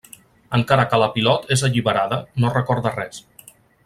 Encara 0.59 0.85
que 0.93 0.99
la 1.03 1.09
pilot 1.17 1.45
és 1.55 1.63
alliberada, 1.67 2.19
no 2.45 2.51
recorda 2.57 2.95
res. 2.97 3.21